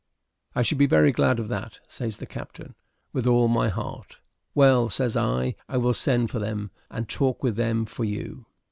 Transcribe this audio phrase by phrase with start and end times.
[0.55, 2.73] "I should be very glad of that," says the captain,
[3.13, 4.17] "with all my heart."
[4.55, 8.47] "Well," says I, "I will send for them up and talk with them for you."